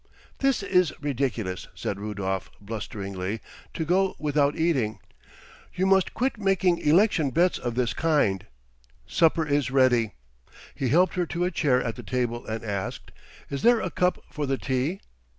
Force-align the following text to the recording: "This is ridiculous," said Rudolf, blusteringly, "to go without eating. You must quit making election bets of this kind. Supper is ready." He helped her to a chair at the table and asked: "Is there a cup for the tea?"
"This 0.39 0.63
is 0.63 0.99
ridiculous," 0.99 1.67
said 1.75 1.99
Rudolf, 1.99 2.49
blusteringly, 2.59 3.39
"to 3.75 3.85
go 3.85 4.15
without 4.17 4.55
eating. 4.55 4.97
You 5.75 5.85
must 5.85 6.15
quit 6.15 6.39
making 6.39 6.79
election 6.79 7.29
bets 7.29 7.59
of 7.59 7.75
this 7.75 7.93
kind. 7.93 8.47
Supper 9.05 9.45
is 9.45 9.69
ready." 9.69 10.13
He 10.73 10.89
helped 10.89 11.13
her 11.13 11.27
to 11.27 11.45
a 11.45 11.51
chair 11.51 11.83
at 11.83 11.97
the 11.97 12.01
table 12.01 12.47
and 12.47 12.63
asked: 12.65 13.11
"Is 13.51 13.61
there 13.61 13.79
a 13.79 13.91
cup 13.91 14.23
for 14.31 14.47
the 14.47 14.57
tea?" 14.57 15.01